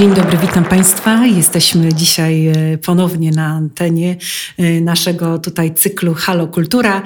[0.00, 1.26] Dzień dobry, witam Państwa.
[1.26, 4.16] Jesteśmy dzisiaj e, ponownie na antenie
[4.58, 7.02] e, naszego tutaj cyklu Halo Kultura.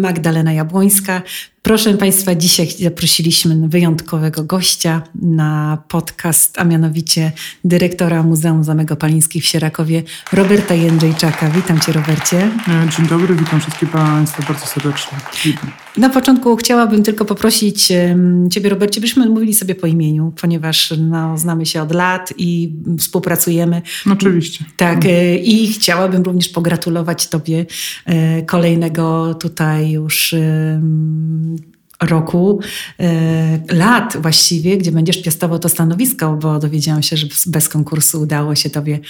[0.00, 1.22] Magdalena Jabłońska.
[1.64, 7.32] Proszę Państwa, dzisiaj zaprosiliśmy wyjątkowego gościa na podcast, a mianowicie
[7.64, 11.50] dyrektora Muzeum Zamek Opalińskich w Sierakowie, Roberta Jędrzejczaka.
[11.50, 12.50] Witam Cię, Robercie.
[12.68, 15.18] E, dzień dobry, witam wszystkich Państwa bardzo serdecznie.
[15.44, 15.70] Witam.
[15.96, 17.88] Na początku chciałabym tylko poprosić
[18.50, 23.82] Ciebie, Robercie, byśmy mówili sobie po imieniu, ponieważ no, znamy się od lat i współpracujemy.
[24.12, 24.64] Oczywiście.
[24.76, 27.66] Tak, e, i chciałabym również pogratulować Tobie
[28.06, 30.34] e, kolejnego tutaj już
[32.02, 32.60] roku,
[33.00, 38.54] e, lat właściwie, gdzie będziesz piastował to stanowisko, bo dowiedziałam się, że bez konkursu udało
[38.54, 39.00] się Tobie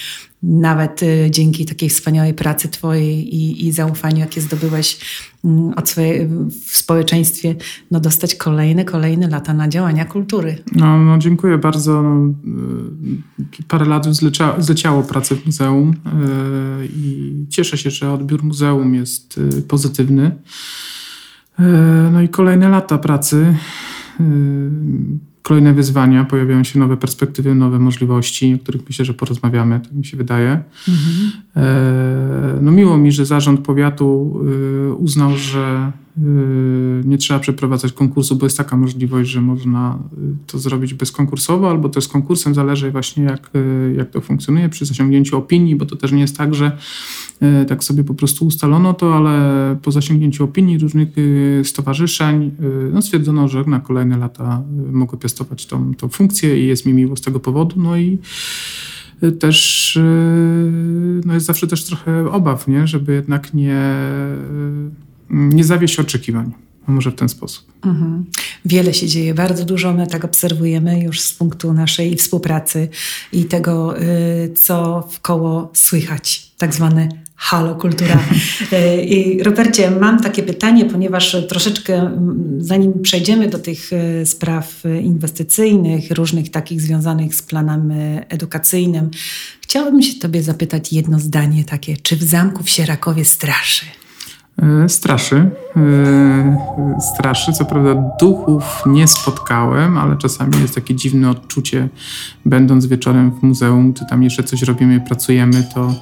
[0.43, 4.99] nawet e, dzięki takiej wspaniałej pracy Twojej i, i zaufaniu, jakie zdobyłeś
[5.45, 6.29] mm, od swojej,
[6.67, 7.55] w społeczeństwie,
[7.91, 10.59] no dostać kolejne, kolejne lata na działania kultury.
[10.73, 12.03] No, no dziękuję bardzo.
[12.03, 12.35] No,
[13.41, 15.95] e, parę lat już zlecia, zleciało pracy w muzeum
[16.97, 20.31] i cieszę się, że odbiór muzeum jest pozytywny.
[21.58, 21.62] E,
[22.12, 23.56] no i kolejne lata pracy,
[24.20, 24.24] e,
[25.42, 30.05] kolejne wyzwania, pojawiają się nowe perspektywy, nowe możliwości, o których myślę, że porozmawiamy, tak mi
[30.05, 30.62] się wydaje.
[30.88, 31.32] Mhm.
[32.64, 34.41] No miło mi, że zarząd powiatu
[34.98, 35.92] uznał, że
[37.05, 39.98] nie trzeba przeprowadzać konkursu, bo jest taka możliwość, że można
[40.47, 43.51] to zrobić bezkonkursowo, albo też z konkursem, zależy właśnie jak,
[43.97, 46.79] jak to funkcjonuje przy zasięgnięciu opinii, bo to też nie jest tak, że
[47.69, 51.09] tak sobie po prostu ustalono to, ale po zasięgnięciu opinii różnych
[51.65, 52.51] stowarzyszeń
[52.93, 54.62] no stwierdzono, że na kolejne lata
[54.93, 57.81] mogę piastować tą, tą funkcję i jest mi miło z tego powodu.
[57.81, 58.19] No i
[59.38, 59.99] też
[61.25, 62.87] no jest zawsze też trochę obaw, nie?
[62.87, 63.83] żeby jednak nie,
[65.34, 66.53] nie zawieść oczekiwań.
[66.87, 67.72] Może w ten sposób.
[67.87, 68.25] Mhm.
[68.65, 72.89] Wiele się dzieje, bardzo dużo my tak obserwujemy już z punktu naszej współpracy
[73.33, 73.94] i tego,
[74.55, 78.19] co w koło słychać, tak zwane Halo Kultura.
[78.73, 82.11] E, I Robercie, mam takie pytanie, ponieważ troszeczkę
[82.59, 87.93] zanim przejdziemy do tych e, spraw inwestycyjnych, różnych takich związanych z planem
[88.28, 89.11] edukacyjnym,
[89.61, 93.87] chciałabym się Tobie zapytać jedno zdanie takie, czy w zamku w Sierakowie straszy?
[94.88, 95.50] Straszy.
[97.00, 97.53] Straszy.
[97.53, 101.88] Co prawda duchów nie spotkałem, ale czasami jest takie dziwne odczucie,
[102.44, 105.94] będąc wieczorem w muzeum, czy tam jeszcze coś robimy, pracujemy, to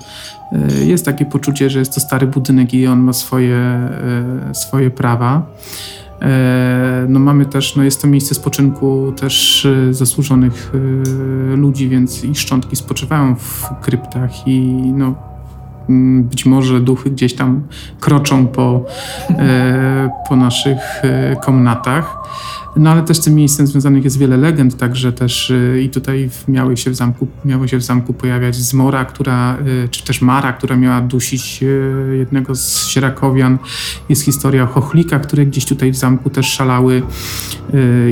[0.53, 4.91] E, jest takie poczucie, że jest to stary budynek i on ma swoje, e, swoje
[4.91, 5.47] prawa.
[6.23, 10.73] E, no mamy też, no jest to miejsce spoczynku też zasłużonych
[11.57, 14.61] ludzi, więc ich szczątki spoczywają w kryptach i
[14.97, 15.32] no
[16.21, 17.63] być może duchy gdzieś tam
[18.01, 18.85] kroczą po,
[20.29, 21.03] po naszych
[21.45, 22.17] komnatach.
[22.77, 26.31] No ale też z tym miejscem związanych jest wiele legend, także też y, i tutaj
[26.49, 30.53] miały się w zamku, miało się w zamku pojawiać zmora, która, y, czy też Mara,
[30.53, 33.59] która miała dusić y, jednego z sierakowian.
[34.09, 37.03] Jest historia o chochlikach, które gdzieś tutaj w zamku też szalały.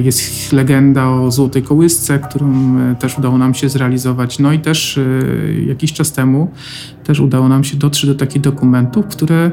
[0.03, 4.39] Jest legenda o złotej kołysce, którą też udało nam się zrealizować.
[4.39, 5.01] No i też
[5.67, 6.51] jakiś czas temu
[7.05, 9.51] też udało nam się dotrzeć do takich dokumentów, które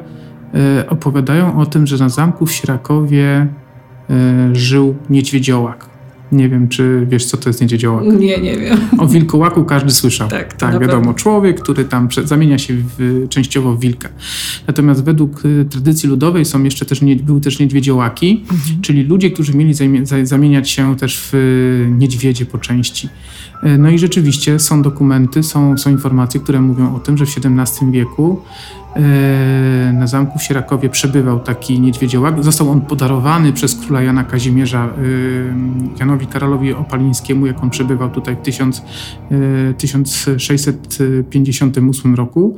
[0.89, 3.47] opowiadają o tym, że na zamku w Sierakowie
[4.53, 5.97] żył niedźwiedziołak.
[6.31, 8.06] Nie wiem, czy wiesz, co to jest niedźwiedziołak?
[8.06, 8.78] Nie, nie wiem.
[8.97, 10.29] O wilkołaku każdy słyszał.
[10.29, 11.13] Tak, tak wiadomo.
[11.13, 14.09] Człowiek, który tam zamienia się w, częściowo w wilka.
[14.68, 18.81] Natomiast według e, tradycji ludowej są jeszcze też, nie, były też niedźwiedziołaki, mhm.
[18.81, 19.73] czyli ludzie, którzy mieli
[20.24, 21.38] zamieniać się też w e,
[21.91, 23.09] niedźwiedzie po części.
[23.78, 27.91] No i rzeczywiście są dokumenty, są, są informacje, które mówią o tym, że w XVII
[27.91, 28.41] wieku
[28.86, 28.86] E,
[29.94, 32.44] na zamku w Sierakowie przebywał taki niedźwiedziołak.
[32.44, 34.89] Został on podarowany przez króla Jana Kazimierza e,
[35.99, 38.39] Janowi Karolowi Opalińskiemu, jak on przebywał tutaj w
[39.77, 42.55] 1658 e, roku.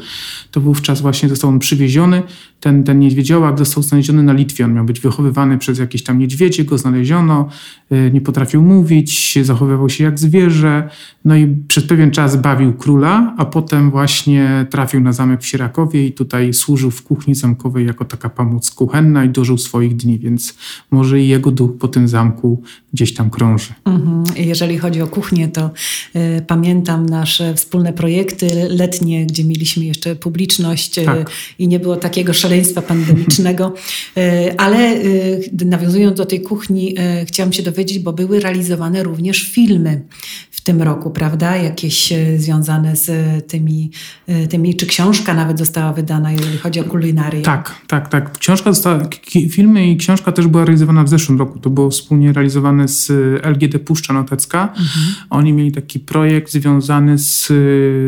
[0.51, 2.23] To wówczas właśnie został on przywieziony.
[2.59, 4.65] Ten, ten niedźwiedziołak został znaleziony na Litwie.
[4.65, 7.49] On miał być wychowywany przez jakieś tam niedźwiedzie, go znaleziono,
[8.13, 10.89] nie potrafił mówić, zachowywał się jak zwierzę.
[11.25, 16.07] No i przez pewien czas bawił króla, a potem właśnie trafił na zamek w Sierakowie
[16.07, 20.55] i tutaj służył w kuchni zamkowej jako taka pomoc kuchenna i dożył swoich dni, więc
[20.91, 22.61] może i jego duch po tym zamku
[22.93, 23.73] gdzieś tam krąży.
[23.85, 24.23] Mhm.
[24.35, 25.71] Jeżeli chodzi o kuchnię, to
[26.15, 31.31] y, pamiętam nasze wspólne projekty letnie, gdzie mieliśmy jeszcze publiczność y, tak.
[31.59, 33.73] i nie było takiego szaleństwa szaleństwa pandemicznego.
[34.57, 34.95] Ale
[35.65, 40.01] nawiązując do tej kuchni, chciałam się dowiedzieć, bo były realizowane również filmy
[40.51, 41.57] w tym roku, prawda?
[41.57, 43.11] Jakieś związane z
[43.47, 43.91] tymi,
[44.49, 47.41] tymi, czy książka nawet została wydana, jeżeli chodzi o kulinarię.
[47.41, 48.37] Tak, tak, tak.
[48.37, 49.07] Książka została,
[49.49, 51.59] filmy i książka też była realizowana w zeszłym roku.
[51.59, 53.11] To było wspólnie realizowane z
[53.45, 54.63] LGD Puszcza Notecka.
[54.63, 54.87] Mhm.
[55.29, 57.47] Oni mieli taki projekt związany z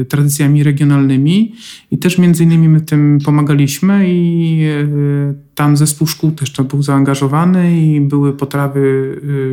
[0.09, 1.55] tradycjami regionalnymi
[1.91, 4.30] i też między innymi my tym pomagaliśmy i
[4.63, 8.79] y, tam zespół szkół też tam był zaangażowany i były potrawy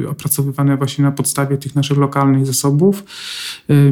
[0.04, 3.04] y, opracowywane właśnie na podstawie tych naszych lokalnych zasobów.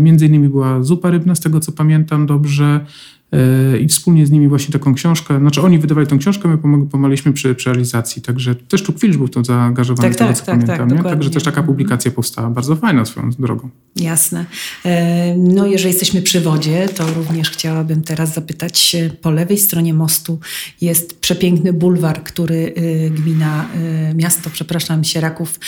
[0.01, 2.87] Między innymi była zupa rybna, z tego co pamiętam dobrze.
[3.33, 7.33] E, i wspólnie z nimi właśnie taką książkę, znaczy oni wydawali tą książkę, my pomagaliśmy
[7.33, 10.67] przy, przy realizacji, także też tu Kwilcz był w to zaangażowany, tak, tak, co tak,
[10.67, 13.69] pamiętam, tak, także też taka publikacja powstała, bardzo fajna swoją drogą.
[13.97, 14.45] Jasne.
[14.85, 20.39] E, no jeżeli jesteśmy przy wodzie, to również chciałabym teraz zapytać, po lewej stronie mostu
[20.81, 23.69] jest przepiękny bulwar, który e, gmina,
[24.15, 25.61] miasto, przepraszam, Sieraków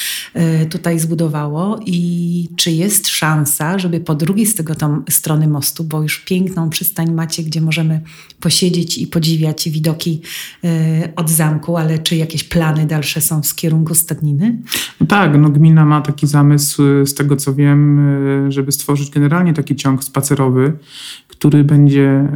[0.70, 6.02] tutaj zbudowało i czy jest szansa, żeby po drugiej z tego tam strony mostu, bo
[6.02, 8.00] już piękną przystań macie, gdzie możemy
[8.40, 10.20] posiedzieć i podziwiać widoki
[10.64, 14.58] e, od zamku, ale czy jakieś plany dalsze są w kierunku stadniny?
[15.08, 17.98] Tak, no gmina ma taki zamysł, e, z tego co wiem,
[18.46, 20.72] e, żeby stworzyć generalnie taki ciąg spacerowy,
[21.28, 22.28] który będzie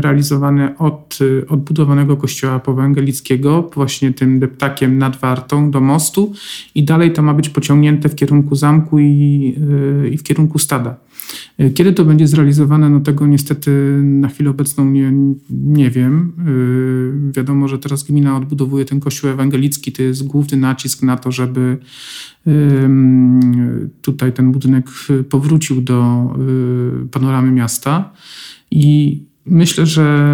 [0.00, 6.32] realizowany od odbudowanego kościoła powęgelickiego, właśnie tym deptakiem nad Wartą do mostu
[6.74, 9.54] i dalej to ma być pociągnięte w kierunku zamku i,
[10.12, 10.96] i w kierunku stada.
[11.74, 13.70] Kiedy to będzie zrealizowane, no tego niestety
[14.02, 15.12] na chwilę obecną nie,
[15.50, 16.32] nie wiem.
[17.26, 21.32] Yy, wiadomo, że teraz gmina odbudowuje ten kościół ewangelicki, to jest główny nacisk na to,
[21.32, 21.78] żeby
[24.02, 24.86] tutaj ten budynek
[25.28, 28.12] powrócił do yy, panoramy miasta.
[28.70, 30.28] I Myślę, że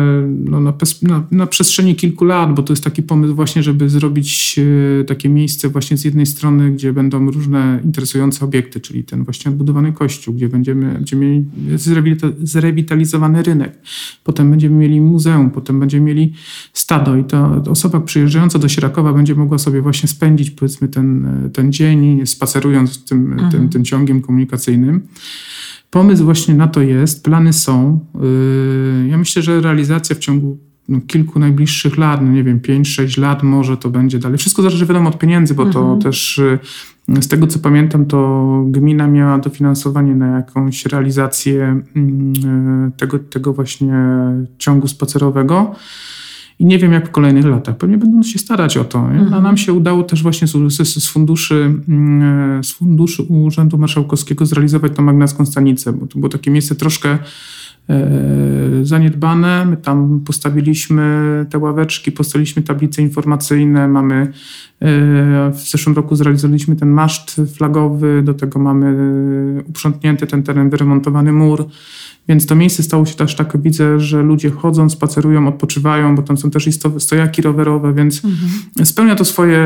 [0.44, 0.72] no na,
[1.02, 4.60] na, na, przestrzeni kilku lat, bo to jest taki pomysł właśnie, żeby zrobić
[5.00, 9.50] e, takie miejsce właśnie z jednej strony, gdzie będą różne interesujące obiekty, czyli ten właśnie
[9.50, 13.78] odbudowany kościół, gdzie będziemy, będziemy mieli zrewitalizowany rynek,
[14.24, 16.32] potem będziemy mieli muzeum, potem będziemy mieli
[16.72, 21.72] stado i ta osoba przyjeżdżająca do Sierakowa będzie mogła sobie właśnie spędzić powiedzmy ten, ten
[21.72, 23.50] dzień spacerując tym, mhm.
[23.52, 25.00] tym, tym ciągiem komunikacyjnym.
[25.94, 28.00] Pomysł właśnie na to jest, plany są.
[28.14, 30.58] Yy, ja myślę, że realizacja w ciągu
[30.88, 34.38] no, kilku najbliższych lat, no nie wiem, 5-6 lat może to będzie dalej.
[34.38, 35.84] Wszystko zależy wiadomo od pieniędzy, bo mhm.
[35.84, 36.40] to też
[37.08, 42.02] yy, z tego co pamiętam, to gmina miała dofinansowanie na jakąś realizację yy,
[42.96, 43.94] tego, tego właśnie
[44.58, 45.74] ciągu spacerowego.
[46.58, 47.76] I nie wiem, jak w kolejnych latach.
[47.76, 48.98] Pewnie będą się starać o to.
[48.98, 49.34] Mhm.
[49.34, 50.52] A nam się udało też właśnie z,
[50.88, 56.50] z, funduszy, mm, z funduszy Urzędu Marszałkowskiego zrealizować tą magnacką stanicę, bo to było takie
[56.50, 57.18] miejsce troszkę
[57.88, 58.08] e,
[58.82, 59.66] zaniedbane.
[59.66, 64.30] My tam postawiliśmy te ławeczki, postawiliśmy tablice informacyjne, mamy e,
[65.50, 68.94] w zeszłym roku zrealizowaliśmy ten maszt flagowy, do tego mamy
[69.68, 71.66] uprzątnięty ten teren, wyremontowany mur.
[72.28, 76.36] Więc to miejsce stało się też tak, widzę, że ludzie chodzą, spacerują, odpoczywają, bo tam
[76.36, 78.86] są też i stojaki rowerowe, więc mhm.
[78.86, 79.58] spełnia to swoje,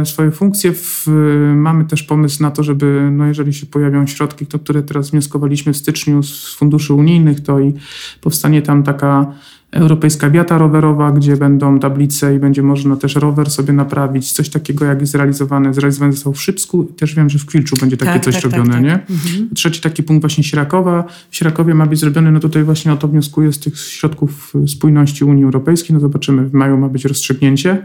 [0.00, 0.72] e, swoje funkcje.
[0.72, 1.06] W,
[1.54, 5.72] mamy też pomysł na to, żeby, no jeżeli się pojawią środki, to, które teraz wnioskowaliśmy
[5.72, 7.74] w styczniu z funduszy unijnych, to i
[8.20, 9.32] powstanie tam taka
[9.70, 14.32] Europejska Wiata Rowerowa, gdzie będą tablice i będzie można też rower sobie naprawić.
[14.32, 15.74] Coś takiego jak jest zrealizowane.
[15.74, 18.52] Zrealizowane zostało w Szybsku też wiem, że w Kwilczu będzie takie tak, coś tak, tak
[18.52, 18.92] robione, tak, nie?
[18.92, 19.48] Mhm.
[19.54, 21.04] Trzeci taki punkt właśnie Sirakowa.
[21.30, 25.24] W Sirakowie ma być zrobiony, no tutaj właśnie o to wnioskuję z tych środków spójności
[25.24, 25.94] Unii Europejskiej.
[25.94, 27.84] No zobaczymy, w maju ma być rozstrzygnięcie.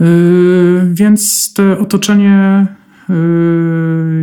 [0.00, 0.06] Yy,
[0.92, 2.66] więc to otoczenie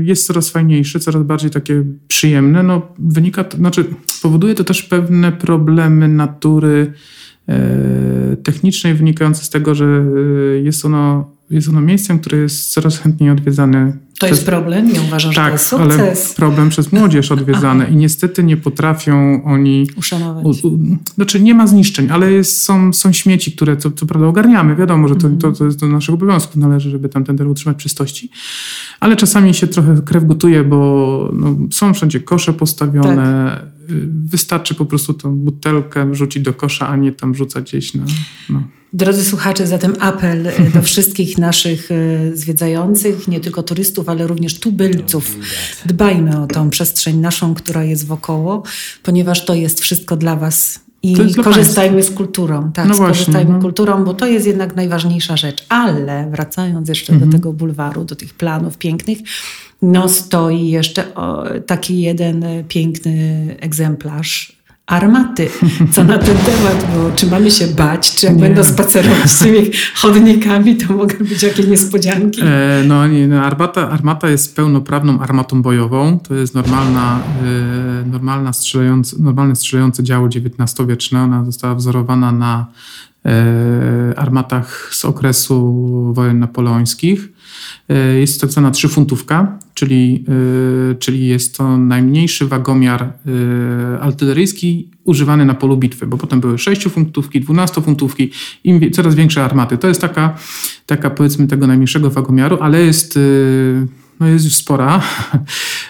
[0.01, 2.63] jest coraz fajniejsze, coraz bardziej takie przyjemne.
[2.63, 3.85] No, wynika to, znaczy
[4.21, 6.93] powoduje to też pewne problemy natury
[7.47, 12.99] e, technicznej wynikające z tego, że e, jest ono, jest ono miejscem, które jest coraz
[12.99, 14.37] chętniej odwiedzane to przez...
[14.37, 14.89] jest problem?
[14.89, 15.99] Ja uważam, tak, że to jest sukces.
[15.99, 19.87] ale problem przez młodzież odwiedzane i niestety nie potrafią oni...
[19.95, 20.63] Uszanować.
[20.63, 20.79] U, u,
[21.15, 24.75] znaczy nie ma zniszczeń, ale jest, są, są śmieci, które co, co prawda ogarniamy.
[24.75, 25.39] Wiadomo, że to, mm.
[25.39, 28.29] to, to jest do naszego obowiązku, należy, żeby tam ten teren utrzymać czystości.
[28.99, 33.71] Ale czasami się trochę krew gotuje, bo no, są wszędzie kosze postawione, tak
[34.25, 38.03] wystarczy po prostu tą butelkę wrzucić do kosza, a nie tam rzucać gdzieś na...
[38.49, 38.63] No.
[38.93, 44.59] Drodzy słuchacze, zatem apel e, do wszystkich naszych e, zwiedzających, nie tylko turystów, ale również
[44.59, 45.37] tubylców.
[45.85, 48.63] Dbajmy o tą przestrzeń naszą, która jest wokoło,
[49.03, 52.71] ponieważ to jest wszystko dla Was i korzystajmy z kulturą.
[52.71, 53.61] Tak, no skorzystajmy właśnie, no.
[53.61, 55.65] kulturą, bo to jest jednak najważniejsza rzecz.
[55.69, 57.31] Ale wracając jeszcze mhm.
[57.31, 59.17] do tego bulwaru, do tych planów pięknych,
[59.81, 61.03] no stoi jeszcze
[61.65, 64.60] taki jeden piękny egzemplarz
[64.91, 65.49] armaty.
[65.91, 68.41] Co na ten temat, bo czy mamy się bać, czy jak nie.
[68.41, 72.41] będą spacerować tymi chodnikami, to mogą być jakieś niespodzianki?
[72.41, 76.19] E, no nie, no, armata, armata jest pełnoprawną armatą bojową.
[76.19, 77.19] To jest normalna,
[78.03, 81.23] e, normalna strzelająca, normalne strzelające działo XIX-wieczne.
[81.23, 82.65] Ona została wzorowana na
[84.15, 85.73] armatach z okresu
[86.13, 87.29] wojen napoleońskich.
[87.89, 90.25] E, jest to tak zwana trzyfuntówka, czyli,
[90.91, 93.11] e, czyli jest to najmniejszy wagomiar e,
[93.99, 98.29] artyleryjski używany na polu bitwy, bo potem były 6-funtówki, 12-funtówki,
[98.63, 99.77] im coraz większe armaty.
[99.77, 100.35] To jest taka,
[100.85, 103.19] taka powiedzmy tego najmniejszego wagomiaru, ale jest
[104.21, 105.01] no jest już spora.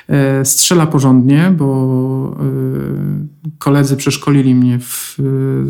[0.08, 5.16] E, strzela porządnie, bo e, koledzy przeszkolili mnie w,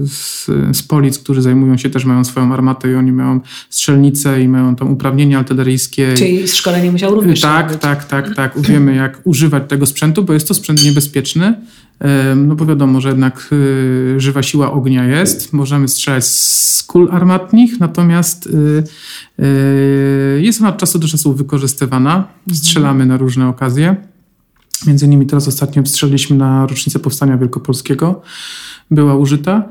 [0.06, 0.46] z,
[0.78, 3.40] z polic, którzy zajmują się też, mają swoją armatę i oni mają
[3.70, 6.14] strzelnice i mają tam uprawnienia artyleryjskie.
[6.14, 8.62] Czyli szkolenie musiał również Tak, tak, tak, tak.
[8.62, 11.54] Wiemy jak używać tego sprzętu, bo jest to sprzęt niebezpieczny.
[12.36, 15.54] No bo wiadomo, że jednak y, żywa siła ognia jest.
[15.54, 18.84] Możemy strzelać z kul armatnich, natomiast y,
[19.44, 22.28] y, jest ona od czasu do czasu wykorzystywana.
[22.54, 23.96] Strzelamy na różne okazje.
[24.88, 28.22] Między innymi teraz ostatnio strzeliliśmy na rocznicę Powstania Wielkopolskiego.
[28.92, 29.64] Była użyta.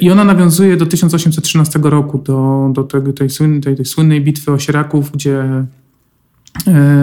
[0.00, 3.28] I ona nawiązuje do 1813 roku, do, do tej, tej,
[3.60, 5.64] tej, tej słynnej bitwy o Sieraków, gdzie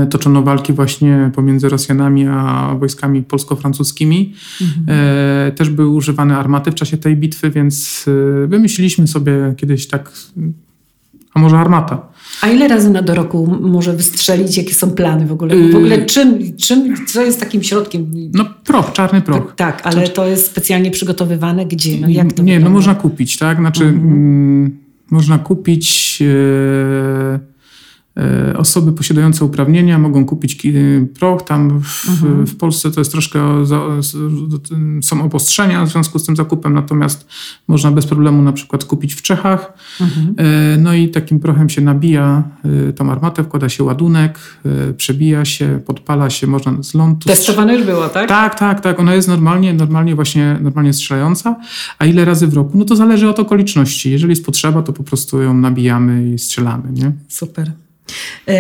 [0.10, 4.34] toczono walki właśnie pomiędzy Rosjanami a wojskami polsko-francuskimi.
[4.62, 4.86] Mhm.
[5.00, 8.06] E, też były używane armaty w czasie tej bitwy, więc
[8.44, 10.12] e, wymyśliliśmy sobie kiedyś tak,
[11.34, 12.10] a może armata.
[12.42, 14.58] A ile razy na do roku może wystrzelić?
[14.58, 15.70] Jakie są plany w ogóle?
[15.70, 18.12] W ogóle czym, czym co jest takim środkiem?
[18.34, 19.54] No proch, czarny proch.
[19.56, 21.98] Tak, ale to jest specjalnie przygotowywane gdzie?
[22.02, 22.70] No, jak to Nie, no wygląda?
[22.70, 23.58] no można kupić, tak?
[23.58, 24.12] Znaczy mhm.
[24.12, 24.78] mm,
[25.12, 26.20] można kupić...
[26.22, 27.49] E,
[28.58, 30.68] osoby posiadające uprawnienia mogą kupić
[31.20, 31.42] proch.
[31.42, 32.48] Tam w, mhm.
[32.48, 33.66] w, Polsce to jest troszkę,
[35.02, 37.28] są obostrzenia w związku z tym zakupem, natomiast
[37.68, 39.74] można bez problemu na przykład kupić w Czechach.
[40.02, 40.36] Mhm.
[40.38, 42.44] E, no i takim prochem się nabija
[42.90, 44.40] e, tą armatę, wkłada się ładunek,
[44.98, 47.28] przebija się, podpala się, można z lądu...
[47.28, 48.30] Testowane już było, tak?
[48.30, 49.00] Tak, tak, tak.
[49.00, 51.56] Ona jest normalnie, normalnie właśnie normalnie strzelająca.
[52.00, 52.78] A ile razy w roku?
[52.78, 54.12] No to zależy od okoliczności.
[54.12, 57.12] Jeżeli jest potrzeba, to po prostu ją nabijamy i strzelamy, nie?
[57.28, 57.72] Super.
[58.48, 58.54] E,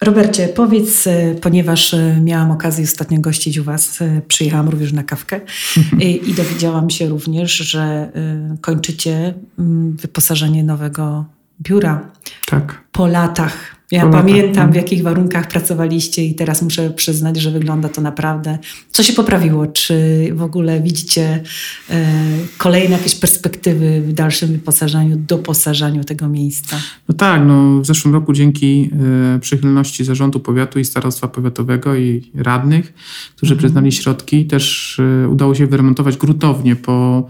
[0.00, 5.40] Robercie, powiedz, e, ponieważ e, miałam okazję ostatnio gościć u Was, przyjechałam również na kawkę
[6.00, 8.12] i, i dowiedziałam się również, że
[8.60, 11.24] kończycie mm, wyposażenie nowego
[11.62, 12.10] biura.
[12.46, 12.84] Tak.
[12.92, 18.00] Po latach ja pamiętam, w jakich warunkach pracowaliście i teraz muszę przyznać, że wygląda to
[18.00, 18.58] naprawdę.
[18.90, 19.66] Co się poprawiło?
[19.66, 21.42] Czy w ogóle widzicie
[21.90, 22.12] e,
[22.58, 26.76] kolejne jakieś perspektywy w dalszym wyposażaniu, doposażaniu tego miejsca?
[27.08, 28.90] No tak, no w zeszłym roku dzięki
[29.34, 32.92] e, przychylności Zarządu Powiatu i Starostwa Powiatowego i radnych,
[33.36, 33.58] którzy mhm.
[33.58, 37.28] przyznali środki, też e, udało się wyremontować gruntownie po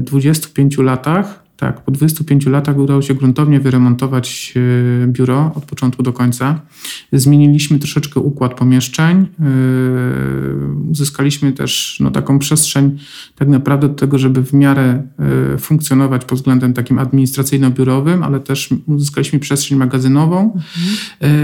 [0.00, 4.54] 25 latach tak, po 25 latach udało się gruntownie wyremontować
[5.04, 6.60] e, biuro od początku do końca.
[7.12, 9.26] Zmieniliśmy troszeczkę układ pomieszczeń.
[9.40, 9.44] E,
[10.90, 12.98] uzyskaliśmy też no, taką przestrzeń
[13.34, 15.02] tak naprawdę do tego, żeby w miarę
[15.54, 20.60] e, funkcjonować pod względem takim administracyjno-biurowym, ale też uzyskaliśmy przestrzeń magazynową.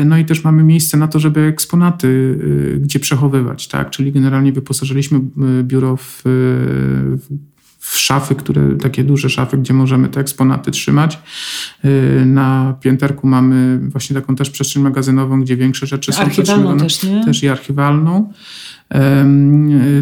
[0.05, 2.39] No i też mamy miejsce na to, żeby eksponaty
[2.81, 3.91] gdzie przechowywać, tak?
[3.91, 5.21] Czyli generalnie wyposażyliśmy
[5.63, 7.52] biuro w, w
[7.83, 11.19] w szafy, które, takie duże szafy, gdzie możemy te eksponaty trzymać.
[11.85, 17.03] Y, na pięterku mamy właśnie taką też przestrzeń magazynową, gdzie większe rzeczy są Archiwalną też,
[17.03, 17.25] nie?
[17.25, 18.33] Też i archiwalną.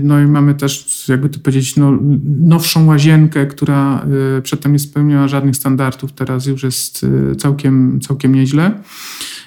[0.03, 1.99] No i mamy też, jakby to powiedzieć, no,
[2.41, 4.07] nowszą łazienkę, która
[4.39, 8.75] y, przedtem nie spełniała żadnych standardów, teraz już jest y, całkiem, całkiem nieźle.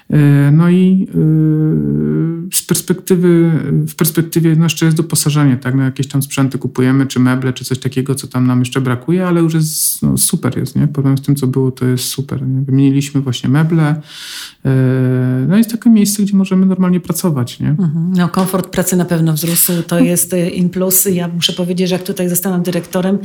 [0.09, 1.15] E, no i e,
[2.53, 3.51] z perspektywy,
[3.87, 5.75] w perspektywie no jeszcze jest doposażenie, tak?
[5.75, 9.27] No jakieś tam sprzęty kupujemy, czy meble, czy coś takiego, co tam nam jeszcze brakuje,
[9.27, 10.87] ale już jest no super jest, nie?
[10.87, 12.47] Porównając z tym, co było, to jest super.
[12.47, 12.61] Nie?
[12.61, 14.01] Wymieniliśmy właśnie meble.
[14.65, 17.69] E, no jest takie miejsce, gdzie możemy normalnie pracować, nie?
[17.69, 18.13] Mhm.
[18.17, 21.05] No komfort pracy na pewno wzrósł, to jest in plus.
[21.05, 23.19] Ja muszę powiedzieć, że jak tutaj zostałam dyrektorem,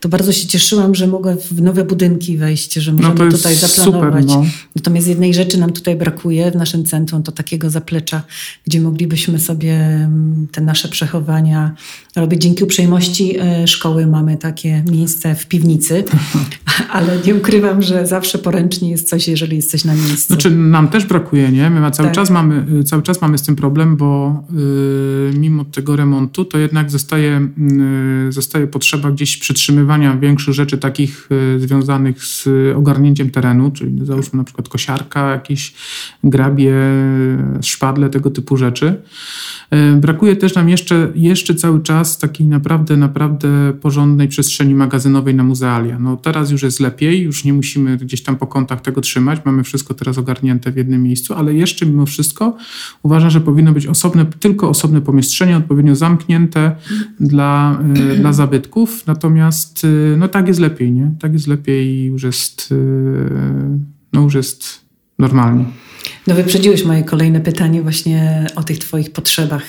[0.00, 3.54] to bardzo się cieszyłam, że mogę w nowe budynki wejść, że no możemy no tutaj
[3.54, 4.24] zaplanować.
[4.24, 4.44] Super, no.
[4.76, 8.22] Natomiast jednej rzeczy nam tutaj brakuje, w naszym centrum, to takiego zaplecza,
[8.66, 11.74] gdzie moglibyśmy sobie mm, te nasze przechowania
[12.16, 12.42] robić.
[12.42, 16.04] Dzięki uprzejmości e, szkoły mamy takie miejsce w piwnicy,
[16.92, 20.26] ale nie ukrywam, że zawsze poręcznie jest coś, jeżeli jesteś na miejscu.
[20.26, 21.70] Znaczy nam też brakuje, nie?
[21.70, 22.14] My cały, tak.
[22.14, 24.42] czas, mamy, cały czas mamy z tym problem, bo
[25.32, 27.48] yy, mimo tego remontu to jednak zostaje,
[28.26, 34.36] yy, zostaje potrzeba gdzieś przytrzymywania większych rzeczy takich yy, związanych z ogarnięciem terenu, czyli załóżmy
[34.36, 35.74] na przykład kosiarka, jakieś
[36.24, 36.74] grabie,
[37.62, 39.02] szpadle, tego typu rzeczy.
[39.70, 45.42] E, brakuje też nam jeszcze, jeszcze cały czas takiej naprawdę, naprawdę porządnej przestrzeni magazynowej na
[45.42, 45.98] muzealia.
[45.98, 49.64] No teraz już jest lepiej, już nie musimy gdzieś tam po kątach tego trzymać, mamy
[49.64, 52.56] wszystko teraz ogarnięte w jednym miejscu, ale jeszcze mimo wszystko
[53.02, 56.76] uważam, że powinno być osobne, tylko osobne pomieszczenie, odpowiednio zamknięte
[57.20, 57.80] dla,
[58.12, 61.10] e, dla zabytków, natomiast e, no tak jest lepiej, nie?
[61.20, 62.74] Tak jest lepiej i już jest,
[64.12, 64.80] no już jest
[65.18, 65.64] normalnie.
[66.26, 69.62] No wyprzedziłeś moje kolejne pytanie właśnie o tych Twoich potrzebach,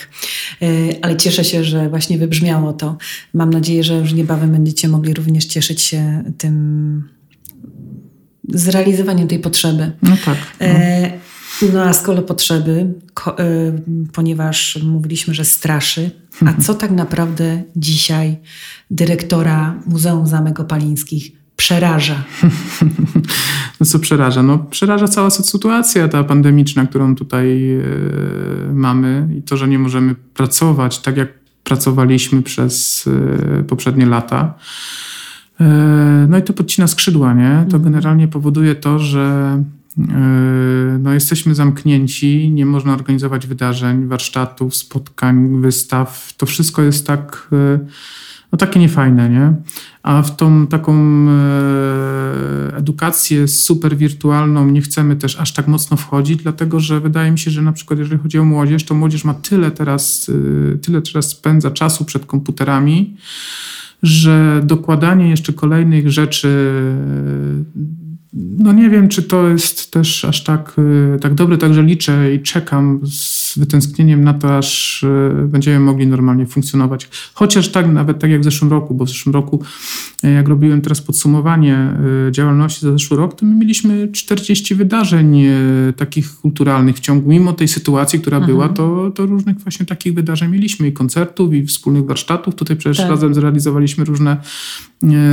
[0.61, 0.65] e,
[1.01, 2.97] ale cieszę się, że właśnie wybrzmiało to.
[3.33, 7.03] Mam nadzieję, że już niebawem będziecie mogli również cieszyć się tym
[8.49, 9.91] zrealizowaniem tej potrzeby.
[10.03, 10.37] No tak.
[10.59, 10.67] No.
[11.73, 12.93] No a skoro potrzeby,
[13.27, 13.33] e,
[14.13, 16.61] ponieważ mówiliśmy, że straszy, a mhm.
[16.61, 18.37] co tak naprawdę dzisiaj
[18.91, 22.23] dyrektora Muzeum Zamek Opalińskich przeraża?
[23.79, 24.43] No co przeraża?
[24.43, 27.83] No przeraża cała sytuacja ta pandemiczna, którą tutaj e,
[28.73, 31.29] mamy i to, że nie możemy pracować tak, jak
[31.63, 33.05] pracowaliśmy przez
[33.59, 34.53] e, poprzednie lata.
[35.59, 35.65] E,
[36.29, 37.65] no i to podcina skrzydła, nie?
[37.69, 37.83] To mhm.
[37.83, 39.63] generalnie powoduje to, że
[40.99, 46.33] no, jesteśmy zamknięci, nie można organizować wydarzeń, warsztatów, spotkań, wystaw.
[46.37, 47.49] To wszystko jest tak
[48.51, 49.53] no takie niefajne, nie?
[50.03, 50.93] A w tą taką
[51.29, 57.39] e, edukację super wirtualną nie chcemy też aż tak mocno wchodzić, dlatego że wydaje mi
[57.39, 60.31] się, że na przykład jeżeli chodzi o młodzież, to młodzież ma tyle teraz,
[60.81, 63.15] tyle teraz spędza czasu przed komputerami,
[64.03, 66.73] że dokładanie jeszcze kolejnych rzeczy
[68.33, 70.73] no nie wiem, czy to jest też aż tak,
[71.15, 76.07] y, tak dobre, także liczę i czekam z wytęsknieniem na to, aż y, będziemy mogli
[76.07, 77.09] normalnie funkcjonować.
[77.33, 79.63] Chociaż tak, nawet tak jak w zeszłym roku, bo w zeszłym roku,
[80.23, 81.91] y, jak robiłem teraz podsumowanie
[82.31, 85.43] działalności za zeszły rok, to my mieliśmy 40 wydarzeń
[85.97, 88.53] takich kulturalnych w ciągu, mimo tej sytuacji, która mhm.
[88.53, 92.55] była, to, to różnych właśnie takich wydarzeń mieliśmy i koncertów, i wspólnych warsztatów.
[92.55, 93.09] Tutaj przecież tak.
[93.09, 94.37] razem zrealizowaliśmy różne,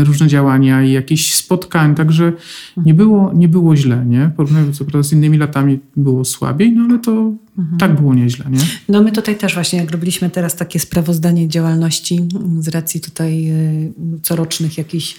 [0.04, 2.32] różne działania i jakieś spotkań, także
[2.76, 4.30] nie było, nie było źle, nie?
[4.37, 7.79] Porównując co prawda z innymi latami było słabiej, no ale to mhm.
[7.79, 8.59] tak było nieźle, nie?
[8.88, 12.21] No my tutaj też właśnie, jak robiliśmy teraz takie sprawozdanie działalności
[12.59, 13.92] z racji tutaj y,
[14.23, 15.16] corocznych jakichś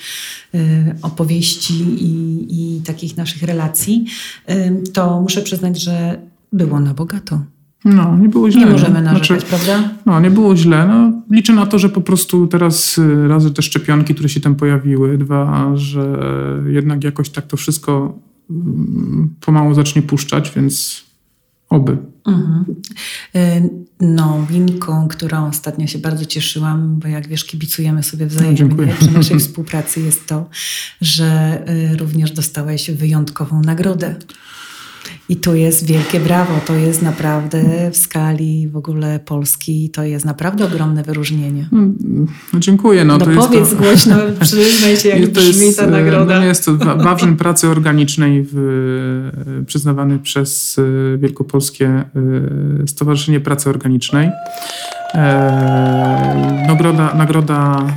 [0.56, 0.60] y,
[1.02, 4.06] opowieści i, i takich naszych relacji,
[4.49, 6.19] y, to muszę przyznać, że
[6.54, 7.41] było na bogato.
[7.86, 8.65] No, nie było źle.
[8.65, 9.89] Nie możemy narzekać, znaczy, prawda?
[10.06, 10.88] No, nie było źle.
[10.88, 15.17] No, liczę na to, że po prostu teraz razy te szczepionki, które się tam pojawiły,
[15.17, 16.19] dwa, że
[16.67, 21.04] jednak jakoś tak to wszystko mm, pomału zacznie puszczać, więc
[21.69, 21.97] oby.
[22.29, 22.65] Mhm.
[23.35, 29.11] Y, nowinką, którą ostatnio się bardzo cieszyłam, bo jak wiesz, kibicujemy sobie wzajemnie no, przy
[29.11, 30.49] naszej współpracy, jest to,
[31.01, 31.61] że
[31.93, 34.15] y, również dostałeś wyjątkową nagrodę.
[35.29, 36.59] I tu jest wielkie brawo.
[36.65, 41.67] To jest naprawdę w skali w ogóle Polski, to jest naprawdę ogromne wyróżnienie.
[41.71, 41.81] No,
[42.53, 43.05] no dziękuję.
[43.05, 43.77] No, no to powiedz jest to...
[43.77, 46.39] głośno, przyznaj się, jak to brzmi jest, ta nagroda.
[46.39, 49.31] No jest to Wawrzyn Pracy Organicznej w,
[49.65, 54.29] przyznawany przez e, Wielkopolskie e, Stowarzyszenie Pracy Organicznej.
[55.13, 57.87] E, nagroda, nagroda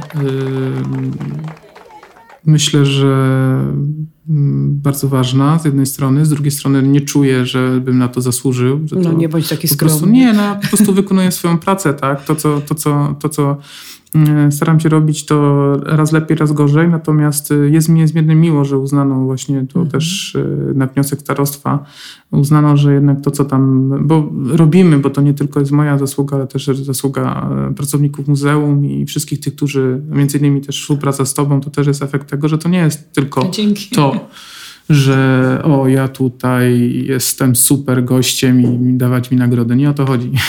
[2.46, 3.16] myślę, że
[4.26, 8.80] bardzo ważna z jednej strony, z drugiej strony nie czuję, że bym na to zasłużył.
[8.92, 9.90] No to nie bądź taki skromny.
[9.90, 12.24] Prostu, nie, no, po prostu wykonuję swoją pracę, tak?
[12.24, 13.56] To, co, to, co, to, co
[14.14, 18.78] mm, staram się robić, to raz lepiej, raz gorzej, natomiast jest mi niezmiernie miło, że
[18.78, 19.88] uznano właśnie to mhm.
[19.90, 21.84] też y, na wniosek starostwa,
[22.32, 26.36] uznano, że jednak to, co tam, bo robimy, bo to nie tylko jest moja zasługa,
[26.36, 31.34] ale też zasługa e, pracowników muzeum i wszystkich tych, którzy, między innymi też współpraca z
[31.34, 33.94] tobą, to też jest efekt tego, że to nie jest tylko Dzięki.
[33.94, 34.11] to,
[34.90, 39.76] że o, ja tutaj jestem super gościem i dawać mi nagrodę.
[39.76, 40.30] Nie o to chodzi.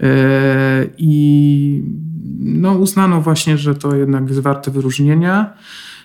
[0.00, 1.82] E, I
[2.38, 5.52] no, uznano właśnie, że to jednak jest warte wyróżnienia.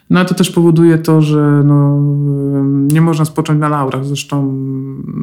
[0.10, 2.00] No a to też powoduje to, że no,
[2.93, 4.06] nie można spocząć na laurach.
[4.06, 4.56] Zresztą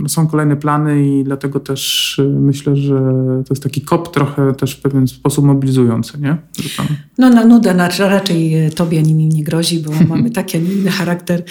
[0.09, 2.95] są kolejne plany i dlatego też y, myślę, że
[3.47, 6.37] to jest taki kop trochę też w pewien sposób mobilizujący, nie?
[6.77, 6.87] Tam...
[7.19, 10.91] No na nudę raczej tobie ani mi nie grozi, bo mamy taki, a nie inny
[10.91, 11.43] charakter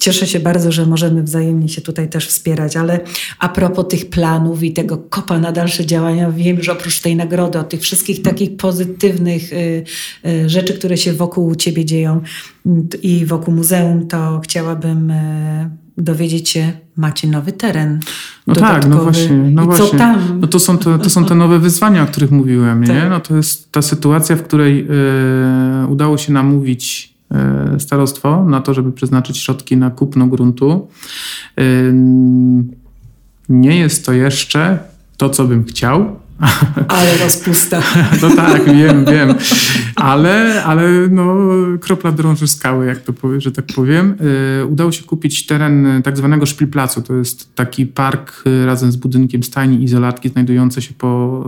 [0.00, 3.00] cieszę się bardzo, że możemy wzajemnie się tutaj też wspierać, ale
[3.38, 7.58] a propos tych planów i tego kopa na dalsze działania, wiem, że oprócz tej nagrody,
[7.58, 9.84] od tych wszystkich takich pozytywnych y,
[10.26, 12.20] y, rzeczy, które się wokół ciebie dzieją
[13.02, 18.00] i wokół muzeum, to chciałabym y, dowiedzieć się, macie nowy teren.
[18.46, 19.36] No tak, no właśnie.
[19.36, 19.86] No I właśnie.
[19.86, 20.40] co tam?
[20.40, 22.80] No to, są te, to są te nowe wyzwania, o których mówiłem.
[22.80, 22.86] Nie?
[22.86, 23.10] Tak.
[23.10, 24.86] No to jest ta sytuacja, w której
[25.84, 27.14] y, udało się namówić
[27.76, 30.88] y, starostwo na to, żeby przeznaczyć środki na kupno gruntu.
[31.60, 31.94] Y,
[33.48, 34.78] nie jest to jeszcze
[35.16, 36.16] to, co bym chciał,
[36.88, 37.82] Ale rozpusta.
[38.22, 39.34] no tak, wiem, wiem.
[39.96, 41.34] Ale, ale no,
[41.80, 44.16] kropla drąży skały, jak to powie, że tak powiem.
[44.58, 47.02] Yy, udało się kupić teren y, tak zwanego Szpilplacu.
[47.02, 51.44] To jest taki park y, razem z budynkiem stajni i izolatki znajdujące się po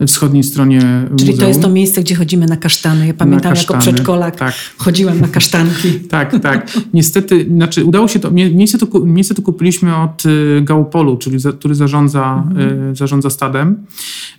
[0.00, 1.38] y, wschodniej stronie Czyli muzeum.
[1.38, 3.06] to jest to miejsce, gdzie chodzimy na kasztany.
[3.06, 4.54] Ja pamiętam jako kasztany, przedszkolak tak.
[4.76, 6.00] chodziłam na kasztanki.
[6.10, 6.70] Tak, tak.
[6.94, 11.38] Niestety, znaczy udało się to, mie- miejsce to, miejsce to kupiliśmy od y, Gałopolu, czyli
[11.38, 12.44] za, który zarządza,
[12.92, 13.69] y, zarządza stadem.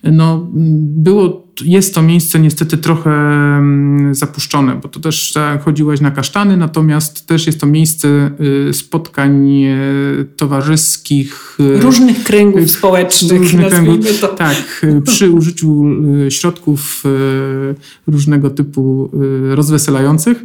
[0.04, 6.12] No, było, jest to miejsce niestety trochę mm, zapuszczone, bo to też tak, chodziłaś na
[6.12, 8.32] kasztany, natomiast też jest to miejsce
[8.70, 11.58] y, spotkań y, towarzyskich.
[11.60, 14.20] y, Różnych kręgów społecznych, różnych kręgów.
[14.20, 14.28] to.
[14.28, 15.86] Tak, y, przy użyciu
[16.28, 17.76] y, środków y,
[18.08, 19.10] różnego typu
[19.52, 20.44] y, rozweselających.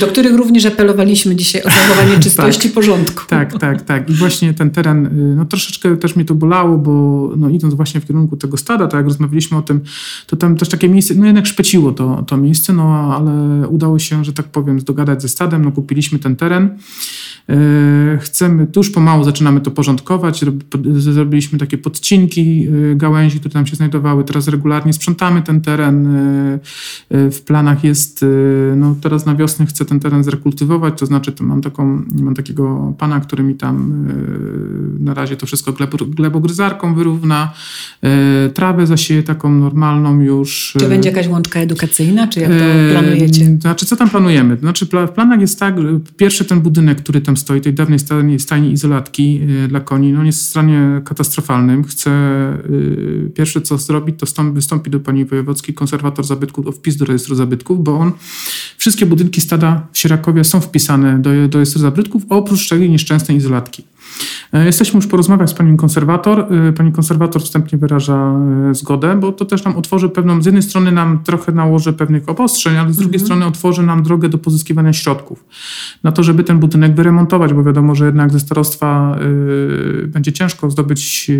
[0.00, 3.22] Do których również apelowaliśmy dzisiaj o zachowanie czystości i porządku.
[3.28, 4.10] Tak, tak, tak.
[4.10, 6.92] I właśnie ten teren, y, no troszeczkę też mnie to bolało, bo
[7.36, 9.80] no, idąc właśnie w kierunku tego stada, tak jak rozmawialiśmy o tym,
[10.26, 14.24] to tam też takie miejsce, no jednak szpeciło to, to miejsce, no ale udało się,
[14.24, 16.70] że tak powiem, dogadać ze stadem, no kupiliśmy ten teren.
[17.50, 20.44] Y, Chcemy, tu już pomału zaczynamy to porządkować.
[20.94, 24.24] Zrobiliśmy takie podcinki y, gałęzi, które tam się znajdowały.
[24.24, 26.06] Teraz regularnie sprzątamy ten teren.
[26.06, 26.60] Y,
[27.10, 28.24] W planach jest,
[28.76, 32.94] no teraz na wiosnę chcę ten teren zrekultywować, to znaczy to mam, taką, mam takiego
[32.98, 34.04] pana, który mi tam
[35.00, 37.52] na razie to wszystko glebo, glebogryzarką wyrówna,
[38.54, 40.37] trawę zasieje taką normalną już.
[40.78, 43.56] Czy y, będzie jakaś łączka edukacyjna, czy jak to planujecie?
[43.60, 44.56] Znaczy, co tam planujemy?
[44.56, 48.40] Znaczy, w planach jest tak, że pierwszy ten budynek, który tam stoi, tej dawnej stajni,
[48.40, 51.84] stajni izolatki e, dla koni, no on jest w stanie katastrofalnym.
[51.84, 52.10] Chcę
[53.34, 57.34] pierwsze, co zrobić, to stąd wystąpi do pani wojewódzkiej konserwator zabytków o wpis do rejestru
[57.34, 58.12] zabytków, bo on,
[58.76, 63.84] wszystkie budynki stada w Sierakowie są wpisane do, do rejestru zabytków, oprócz tej nieszczęsnej izolatki.
[64.52, 66.46] E, Jesteśmy już po rozmowach z panią konserwator.
[66.68, 68.34] E, Pani konserwator wstępnie wyraża
[68.70, 72.28] e, zgodę, bo to też nam otworzy pewną, z jednej strony nam trochę nałoży pewnych
[72.28, 75.44] obostrzeń, ale z drugiej strony otworzy nam drogę do pozyskiwania środków
[76.02, 79.18] na to, żeby ten budynek wyremontować, bo wiadomo, że jednak ze starostwa
[80.06, 81.30] będzie ciężko zdobyć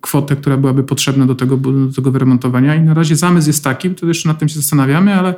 [0.00, 2.74] kwotę, która byłaby potrzebna do tego, do tego wyremontowania.
[2.74, 5.34] I na razie zamysł jest taki, to jeszcze nad tym się zastanawiamy, ale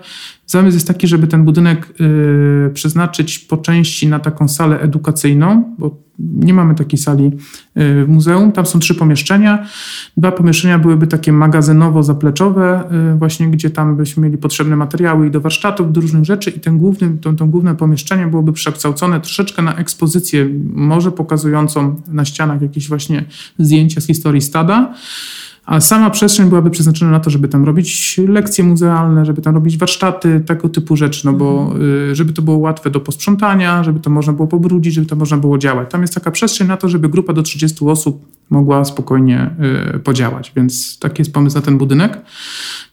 [0.46, 6.04] zamysł jest taki, żeby ten budynek y, przeznaczyć po części na taką salę edukacyjną, bo
[6.18, 7.30] nie mamy takiej sali y,
[8.04, 8.52] w muzeum.
[8.52, 9.66] Tam są trzy pomieszczenia.
[10.16, 15.40] Dwa pomieszczenia byłyby takie magazynowo-zapleczowe, y, właśnie gdzie tam byśmy mieli potrzebne materiały i do
[15.40, 19.76] warsztatów, do różnych rzeczy i ten główny, to, to główne pomieszczenie byłoby przekształcone troszeczkę na
[19.76, 23.24] ekspozycję, może pokazującą na ścianach jakieś właśnie
[23.58, 24.94] zdjęcia z historii stada.
[25.66, 29.78] A sama przestrzeń byłaby przeznaczona na to, żeby tam robić lekcje muzealne, żeby tam robić
[29.78, 31.74] warsztaty, tego typu rzeczy, no bo
[32.10, 35.36] y, żeby to było łatwe do posprzątania, żeby to można było pobrudzić, żeby to można
[35.36, 35.90] było działać.
[35.90, 39.50] Tam jest taka przestrzeń na to, żeby grupa do 30 osób mogła spokojnie
[39.96, 42.20] y, podziałać, więc taki jest pomysł na ten budynek.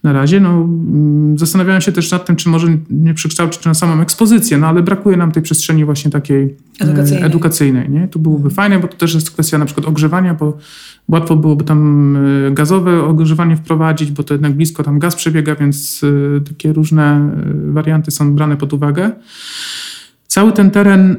[0.04, 4.02] Na razie, no, mm, zastanawiałem się też nad tym, czy może nie przekształcić na samą
[4.02, 7.26] ekspozycję, no ale brakuje nam tej przestrzeni właśnie takiej e, Edukacyjnej.
[7.26, 8.08] edukacyjnej nie?
[8.08, 10.58] To byłoby fajne, bo to też jest kwestia na przykład ogrzewania, bo
[11.08, 16.02] łatwo byłoby tam e, gazowe ogrzewanie wprowadzić, bo to jednak blisko tam gaz przebiega, więc
[16.48, 17.32] takie różne
[17.74, 19.12] warianty są brane pod uwagę.
[20.32, 21.16] Cały ten teren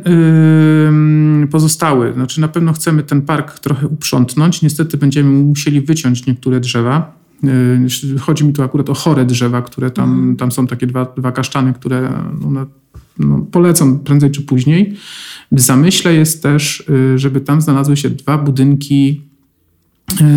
[1.51, 4.63] pozostały, znaczy na pewno chcemy ten park trochę uprzątnąć.
[4.63, 7.15] Niestety będziemy musieli wyciąć niektóre drzewa.
[7.43, 11.33] Yy, Chodzi mi tu akurat o chore drzewa, które tam, tam są takie dwa, dwa
[11.33, 12.13] kasztany, które
[12.47, 12.67] one,
[13.19, 14.97] no, polecą prędzej czy później.
[15.53, 19.21] W zamyśle jest też, yy, żeby tam znalazły się dwa budynki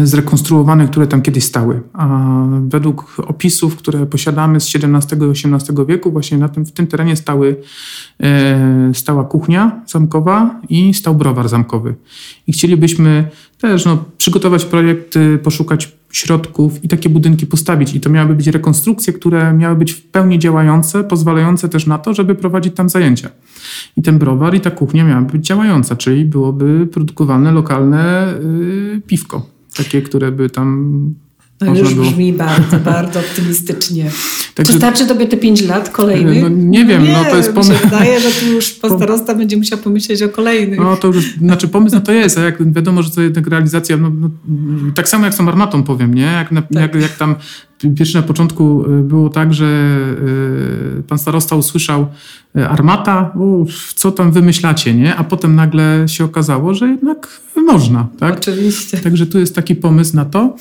[0.04, 1.82] zrekonstruowane, które tam kiedyś stały.
[1.94, 2.34] A
[2.68, 7.16] według opisów, które posiadamy z XVII i XVIII wieku, właśnie na tym, w tym terenie
[7.16, 7.56] stały,
[8.24, 11.96] e, stała kuchnia zamkowa i stał browar zamkowy.
[12.48, 17.96] I chcielibyśmy też no, przygotować projekt, y, poszukać środków i takie budynki postawić.
[17.96, 22.14] I to miałyby być rekonstrukcje, które miały być w pełni działające, pozwalające też na to,
[22.14, 23.30] żeby prowadzić tam zajęcia.
[23.98, 29.55] I ten browar i ta kuchnia miałaby być działająca, czyli byłoby produkowane lokalne y, piwko.
[29.76, 31.16] Takie, które by tam
[31.58, 32.12] To można już było.
[32.12, 34.12] brzmi bardzo, bardzo optymistycznie.
[34.56, 36.42] Także, Czy starczy tobie te 5 lat kolejnych?
[36.42, 37.72] No, nie wiem, no, nie, no to jest pomysł.
[37.72, 38.66] Mi się wydaje, że tu już
[38.98, 40.80] starosta będzie musiał pomyśleć o kolejnych.
[40.80, 43.98] No to już, znaczy pomysł no to jest, a jak wiadomo, że to jednak realizacja,
[43.98, 44.30] no, no,
[44.96, 46.22] tak samo jak z tą armatą powiem, nie?
[46.22, 46.82] Jak, na, tak.
[46.82, 47.36] jak, jak tam
[47.98, 49.98] pierwszy na początku y, było tak, że
[51.00, 52.08] y, pan starosta usłyszał
[52.58, 53.34] y, armata,
[53.96, 55.16] co tam wymyślacie, nie?
[55.16, 58.36] A potem nagle się okazało, że jednak można, tak?
[58.36, 58.98] Oczywiście.
[58.98, 60.56] Także tu jest taki pomysł na to.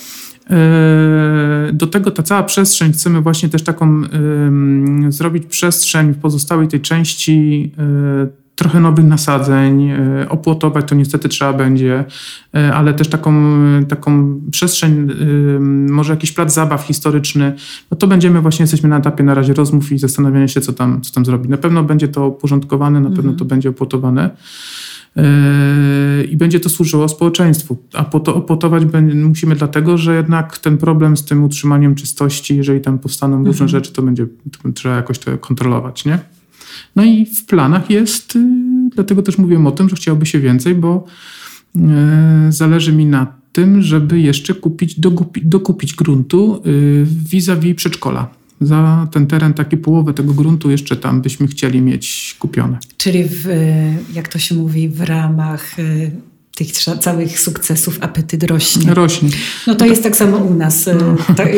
[1.72, 4.02] Do tego ta cała przestrzeń, chcemy właśnie też taką
[5.08, 7.72] zrobić przestrzeń w pozostałej tej części
[8.54, 12.04] trochę nowych nasadzeń, e, opłotować to niestety trzeba będzie,
[12.54, 13.32] e, ale też taką,
[13.88, 17.52] taką przestrzeń, e, może jakiś plac zabaw historyczny,
[17.90, 21.00] no to będziemy właśnie, jesteśmy na etapie na razie rozmów i zastanawiania się, co tam,
[21.00, 21.50] co tam zrobić.
[21.50, 23.36] Na pewno będzie to uporządkowane, na pewno mhm.
[23.36, 24.30] to będzie opłotowane
[26.30, 27.76] i będzie to służyło społeczeństwu.
[27.92, 28.82] A po to opłotować
[29.14, 33.68] musimy dlatego, że jednak ten problem z tym utrzymaniem czystości, jeżeli tam powstaną różne mhm.
[33.68, 34.26] rzeczy, to będzie
[34.62, 36.18] to trzeba jakoś to kontrolować, nie?
[36.96, 38.40] No i w planach jest, y,
[38.94, 41.04] dlatego też mówię o tym, że chciałoby się więcej, bo
[41.76, 41.80] y,
[42.52, 46.62] zależy mi na tym, żeby jeszcze kupić, dokupić, dokupić gruntu
[47.04, 48.43] vis-a-vis przedszkola.
[48.60, 52.78] Za ten teren, taki połowę tego gruntu jeszcze tam byśmy chcieli mieć kupione.
[52.96, 53.46] Czyli w,
[54.12, 55.76] jak to się mówi, w ramach
[56.54, 58.94] tych całych sukcesów apetyt rośnie.
[58.94, 59.28] Rośnie.
[59.66, 60.86] No to jest tak samo u nas.
[60.86, 61.14] No.
[61.36, 61.48] Tak,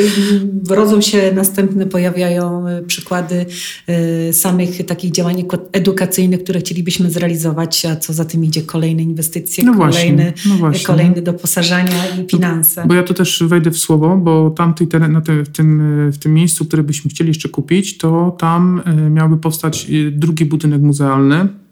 [0.69, 3.47] rodzą się następne, pojawiają e, przykłady
[3.87, 9.65] e, samych takich działań edukacyjnych, które chcielibyśmy zrealizować, a co za tym idzie kolejne inwestycje,
[9.65, 12.85] no kolejne, no kolejne doposażania i finanse.
[12.87, 16.19] Bo ja tu też wejdę w słowo, bo tam teren, na te, w, tym, w
[16.19, 21.37] tym miejscu, które byśmy chcieli jeszcze kupić, to tam e, miałby powstać drugi budynek muzealny,
[21.37, 21.66] E,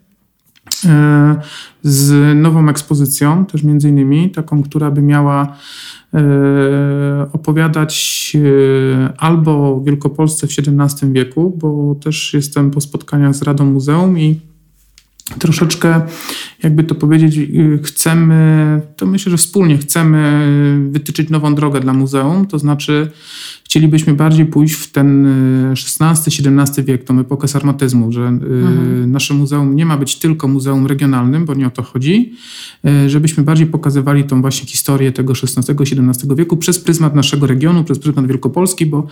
[1.83, 5.57] z nową ekspozycją, też między innymi, taką, która by miała
[6.13, 6.19] e,
[7.33, 13.65] opowiadać e, albo o Wielkopolsce w XVII wieku, bo też jestem po spotkaniach z Radą
[13.65, 14.39] Muzeum i
[15.39, 16.01] troszeczkę,
[16.63, 17.39] jakby to powiedzieć,
[17.83, 20.47] chcemy, to myślę, że wspólnie chcemy
[20.91, 23.11] wytyczyć nową drogę dla muzeum, to znaczy
[23.63, 25.27] chcielibyśmy bardziej pójść w ten
[25.71, 29.11] XVI-XVII wiek, tą epokę sarmatyzmu, że mhm.
[29.11, 32.33] nasze muzeum nie ma być tylko muzeum regionalnym, bo nie o to chodzi,
[33.07, 38.27] żebyśmy bardziej pokazywali tą właśnie historię tego XVI-XVII wieku przez pryzmat naszego regionu, przez pryzmat
[38.27, 39.07] Wielkopolski, bo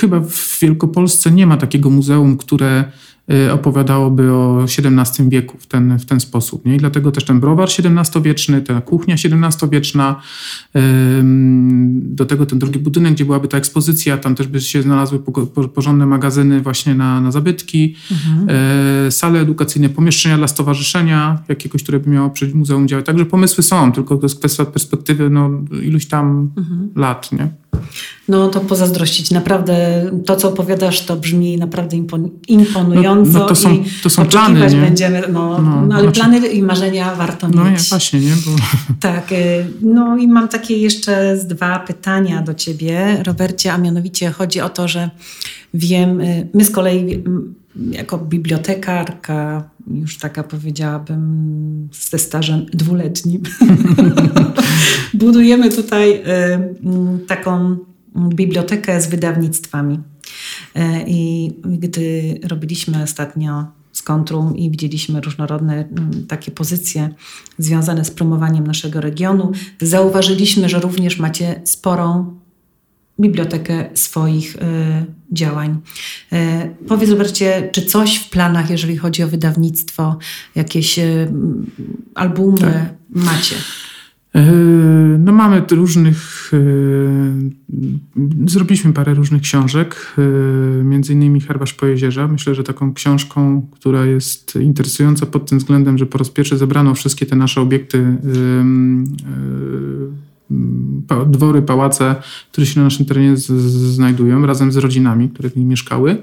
[0.00, 3.05] chyba w Wielkopolsce nie ma takiego muzeum, które Y,
[3.52, 6.66] opowiadałoby o XVII wieku w ten, w ten sposób.
[6.66, 6.74] Nie?
[6.74, 10.20] I dlatego też ten browar XVII-wieczny, ta kuchnia XVII-wieczna,
[11.92, 15.18] do tego ten drugi budynek, gdzie byłaby ta ekspozycja, tam też by się znalazły
[15.74, 18.46] porządne magazyny właśnie na, na zabytki, mhm.
[19.06, 23.06] E, sale edukacyjne, pomieszczenia dla stowarzyszenia jakiegoś, które by miało przy muzeum działać.
[23.06, 25.50] Także pomysły są, tylko to jest kwestia perspektywy no,
[25.82, 26.90] iluś tam mhm.
[26.96, 27.32] lat.
[27.32, 27.48] Nie?
[28.28, 29.30] No to pozazdrościć.
[29.30, 31.96] Naprawdę to, co opowiadasz, to brzmi naprawdę
[32.48, 33.32] imponująco.
[33.32, 34.80] No, no to są, to są plany, nie?
[34.80, 37.78] będziemy, no, no, no ale znaczy, plany i marzenia warto no, mieć.
[37.78, 38.32] No właśnie, nie?
[38.46, 38.50] Bo...
[39.00, 39.32] Tak.
[39.32, 44.60] Y, no i mam takie jeszcze z dwa pytania do ciebie, Robercie, a mianowicie chodzi
[44.60, 45.10] o to, że
[45.74, 47.24] wiem, y, my z kolei
[47.90, 53.42] jako bibliotekarka, już taka powiedziałabym ze stażem dwuletnim,
[55.14, 56.22] budujemy tutaj y,
[57.26, 57.76] taką
[58.16, 59.94] bibliotekę z wydawnictwami.
[59.94, 65.88] Y, I gdy robiliśmy ostatnio z Kontrum i widzieliśmy różnorodne
[66.28, 67.08] takie pozycje
[67.58, 72.38] związane z promowaniem naszego regionu, zauważyliśmy, że również macie sporą
[73.20, 74.60] bibliotekę swoich y,
[75.32, 75.78] działań.
[76.32, 76.36] Y,
[76.88, 80.18] powiedz Robercie, czy coś w planach, jeżeli chodzi o wydawnictwo,
[80.54, 81.28] jakieś y,
[82.14, 83.24] albumy tak.
[83.24, 83.56] macie?
[84.36, 84.52] E,
[85.18, 86.50] no mamy różnych,
[88.46, 90.14] zrobiliśmy parę różnych książek,
[90.84, 92.28] między innymi Herbasz po jeziorze.
[92.28, 96.94] Myślę, że taką książką, która jest interesująca pod tym względem, że po raz pierwszy zebrano
[96.94, 98.16] wszystkie te nasze obiekty
[101.26, 102.14] dwory, pałace,
[102.52, 106.16] które się na naszym terenie z, z, znajdują, razem z rodzinami, które w nich mieszkały.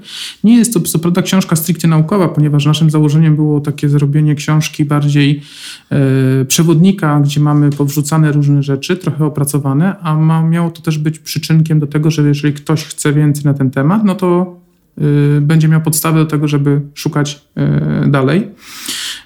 [0.44, 4.84] Nie jest to co prawda książka stricte naukowa, ponieważ naszym założeniem było takie zrobienie książki
[4.84, 5.42] bardziej
[5.90, 11.18] e, przewodnika, gdzie mamy powrzucane różne rzeczy, trochę opracowane, a ma, miało to też być
[11.18, 14.56] przyczynkiem do tego, że jeżeli ktoś chce więcej na ten temat, no to
[14.98, 18.48] e, będzie miał podstawy do tego, żeby szukać e, dalej.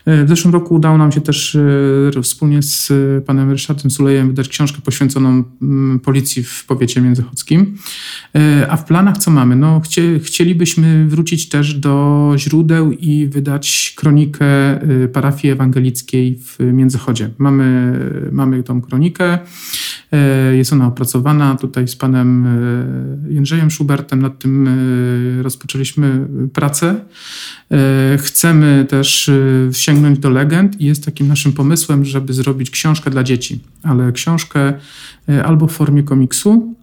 [0.08, 1.58] E, w zeszłym roku udało nam się też
[2.16, 7.78] e, wspólnie z e, panem Ryszardem Sulejem wydać książkę poświęconą mm, policji w powiecie międzychodzkim.
[8.68, 9.56] A w planach co mamy?
[9.56, 14.46] No, chcie, chcielibyśmy wrócić też do źródeł i wydać kronikę
[15.12, 17.30] parafii ewangelickiej w Międzychodzie.
[17.38, 17.98] Mamy,
[18.32, 19.38] mamy tą kronikę.
[20.52, 22.46] Jest ona opracowana tutaj z panem
[23.28, 24.22] Jędrzejem Schubertem.
[24.22, 24.68] Nad tym
[25.42, 27.00] rozpoczęliśmy pracę.
[28.18, 29.30] Chcemy też
[29.72, 34.72] sięgnąć do legend i jest takim naszym pomysłem, żeby zrobić książkę dla dzieci, ale książkę
[35.44, 36.74] albo w formie komiksu,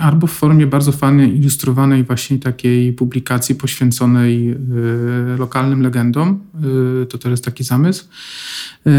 [0.00, 4.56] albo w formie bardzo fajnej, ilustrowanej właśnie takiej publikacji poświęconej y,
[5.38, 6.40] lokalnym legendom.
[7.02, 8.04] Y, to jest taki zamysł.
[8.86, 8.90] Y,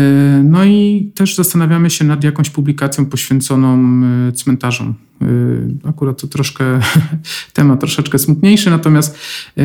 [0.43, 4.01] no i też zastanawiamy się nad jakąś publikacją poświęconą
[4.33, 4.95] cmentarzom.
[5.83, 6.79] Akurat to troszkę
[7.53, 9.17] temat troszeczkę smutniejszy, natomiast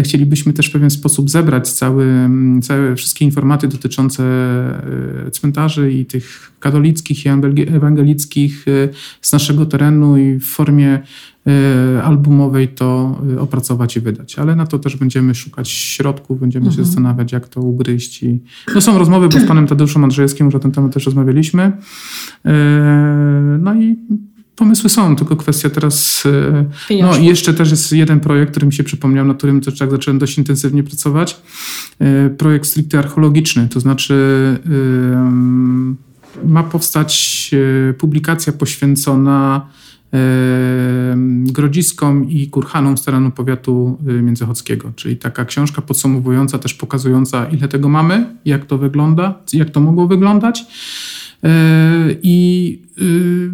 [0.02, 2.30] chcielibyśmy też w pewien sposób zebrać cały,
[2.62, 4.22] całe wszystkie informacje dotyczące
[5.32, 7.28] cmentarzy i tych katolickich i
[7.68, 8.66] ewangelickich
[9.22, 10.98] z naszego terenu i w formie
[11.48, 14.38] y, albumowej to y, opracować i wydać.
[14.38, 16.76] Ale na to też będziemy szukać środków, będziemy mhm.
[16.76, 18.22] się zastanawiać, jak to ugryźć.
[18.22, 18.40] I...
[18.74, 21.72] No są rozmowy, bo z panem Tadeuszem Andrzejewskim już o ten temat też rozmawialiśmy.
[22.46, 22.50] Y,
[23.58, 23.96] no i
[24.58, 26.24] pomysły są, tylko kwestia teraz.
[27.02, 29.90] No i jeszcze też jest jeden projekt, który mi się przypomniał, na którym też tak
[29.90, 31.40] zacząłem dość intensywnie pracować.
[32.38, 34.14] Projekt stricte archeologiczny, to znaczy
[36.44, 37.50] ma powstać
[37.98, 39.66] publikacja poświęcona
[41.44, 44.92] Grodziskom i Kurhanom z terenu powiatu międzychodzkiego.
[44.96, 50.06] Czyli taka książka podsumowująca, też pokazująca, ile tego mamy, jak to wygląda, jak to mogło
[50.06, 50.64] wyglądać.
[51.44, 53.50] E, I y,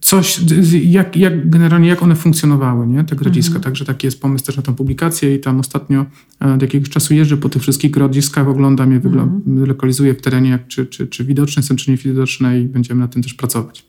[0.00, 0.40] coś,
[0.84, 3.56] jak, jak generalnie, jak one funkcjonowały, nie, te grodziska.
[3.56, 3.64] Mhm.
[3.64, 6.06] Także taki jest pomysł też na tę publikację i tam ostatnio
[6.44, 9.42] e, od jakiegoś czasu jeżdżę po tych wszystkich grodziskach, oglądam je, mhm.
[9.66, 13.22] lokalizuję w terenie, jak, czy, czy, czy widoczne są, czy niewidoczne i będziemy nad tym
[13.22, 13.86] też pracować.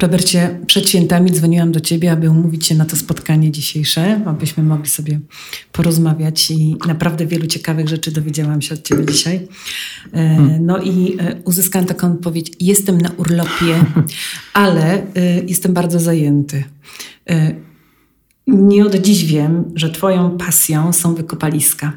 [0.00, 4.88] Robercie, przed świętami dzwoniłam do Ciebie, aby umówić się na to spotkanie dzisiejsze, abyśmy mogli
[4.88, 5.20] sobie
[5.72, 9.48] porozmawiać i naprawdę wielu ciekawych rzeczy dowiedziałam się od Ciebie dzisiaj.
[10.12, 10.66] E, hmm.
[10.66, 13.84] No i e, uzyskałam taką odpowiedź, jestem na urlopie,
[14.52, 15.02] ale e,
[15.46, 16.64] jestem bardzo zajęty.
[18.46, 21.92] Nie od dziś wiem, że Twoją pasją są wykopaliska.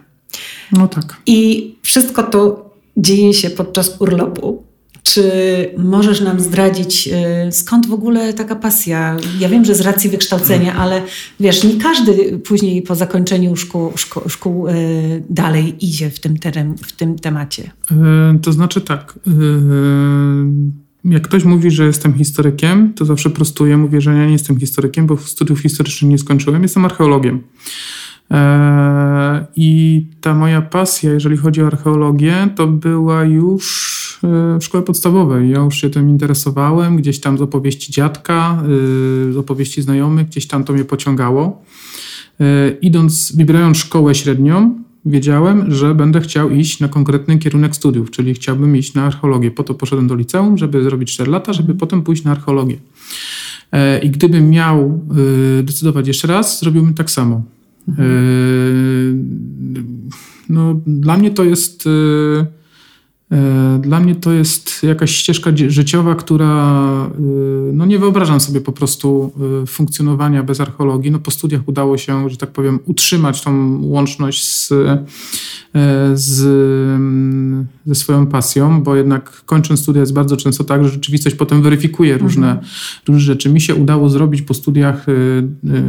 [0.72, 1.18] No tak.
[1.26, 4.64] I wszystko to dzieje się podczas urlopu.
[5.04, 5.32] Czy
[5.78, 7.10] możesz nam zdradzić,
[7.48, 9.18] y, skąd w ogóle taka pasja?
[9.40, 11.02] Ja wiem, że z racji wykształcenia, ale
[11.40, 16.76] wiesz, nie każdy później po zakończeniu szkół, szkół, szkół y, dalej idzie w tym, teren,
[16.78, 17.72] w tym temacie.
[17.92, 19.20] E, to znaczy tak.
[21.06, 25.08] Jak ktoś mówi, że jestem historykiem, to zawsze prostuję, mówię, że ja nie jestem historykiem,
[25.08, 27.44] bo studiów historycznych nie skończyłem, jestem archeologiem.
[29.56, 35.50] I ta moja pasja, jeżeli chodzi o archeologię, to była już w szkole podstawowej.
[35.50, 38.64] Ja już się tym interesowałem, gdzieś tam z opowieści dziadka,
[39.30, 41.64] e, z opowieści znajomych, gdzieś tam to mnie pociągało.
[42.82, 48.78] Idąc, wybierając szkołę średnią, wiedziałem, że będę chciał iść na konkretny kierunek studiów, czyli chciałbym
[48.78, 49.52] iść na archeologię.
[49.52, 52.78] Po to poszedłem do liceum, żeby zrobić 4 lata, żeby potem pójść na archeologię.
[54.04, 55.00] I gdybym miał
[55.64, 57.42] decydować jeszcze raz, zrobiłbym tak samo.
[57.88, 58.10] Mhm.
[60.50, 61.90] No, dla mnie to jest.
[63.34, 66.84] E, e, dla mnie to jest jakaś ścieżka życiowa, która
[67.74, 69.34] no nie wyobrażam sobie po prostu
[69.68, 71.12] funkcjonowania bez archeologii.
[71.12, 74.70] No po studiach udało się, że tak powiem, utrzymać tą łączność z,
[76.14, 76.42] z,
[77.86, 82.18] ze swoją pasją, bo jednak kończąc studia jest bardzo często tak, że rzeczywistość potem weryfikuje
[82.18, 82.68] różne, mhm.
[83.08, 83.50] różne rzeczy.
[83.50, 85.06] Mi się udało zrobić po studiach,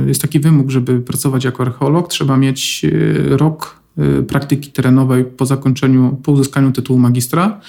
[0.06, 2.86] jest taki wymóg, żeby pracować jako archeolog, trzeba mieć
[3.30, 3.83] rok
[4.28, 7.60] praktyki terenowej po zakończeniu, po uzyskaniu tytułu magistra.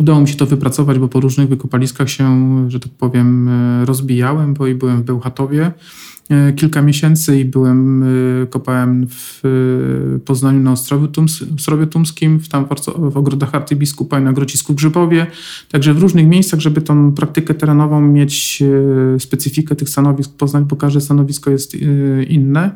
[0.00, 3.50] Udało mi się to wypracować, bo po różnych wykopaliskach się, że tak powiem,
[3.84, 5.72] rozbijałem, bo i byłem w Bełchatowie
[6.30, 8.04] E, kilka miesięcy i byłem,
[8.50, 9.40] kopałem w
[10.24, 11.44] Poznaniu na Ostrowiu, Tums,
[11.90, 15.26] Tumskim, w, tam w ogrodach arcybiskupa i na Grocisku Grzybowie.
[15.70, 18.62] Także w różnych miejscach, żeby tą praktykę terenową mieć
[19.18, 20.30] specyfikę tych stanowisk.
[20.36, 21.74] Poznań, bo każde stanowisko jest
[22.28, 22.70] inne.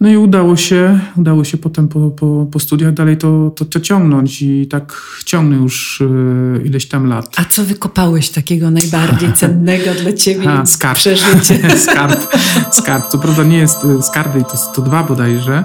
[0.00, 3.80] No i udało się, udało się potem po, po, po studiach dalej to, to, to
[3.80, 7.34] ciągnąć i tak ciągnę już y, ileś tam lat.
[7.36, 10.98] A co wykopałeś takiego najbardziej cennego dla ciebie A, skarb.
[10.98, 11.70] przeżycie?
[11.86, 12.34] skarb.
[12.70, 13.08] Skarb.
[13.08, 15.64] Co prawda nie jest y, skarby, to, to dwa bodajże.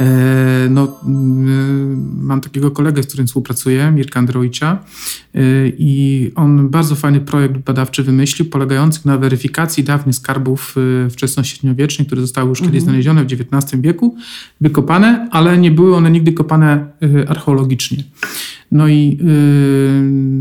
[0.00, 1.00] E, no,
[2.16, 4.78] mam takiego kolegę, z którym współpracuję, Mirka Androwicza
[5.78, 10.74] i on bardzo fajny projekt badawczy wymyślił, polegający na weryfikacji dawnych skarbów
[11.10, 12.84] wczesnośredniowiecznych, które zostały już kiedyś mhm.
[12.84, 14.16] znalezione w XIX wieku,
[14.60, 18.04] wykopane, ale nie były one nigdy kopane y, archeologicznie.
[18.72, 19.18] No i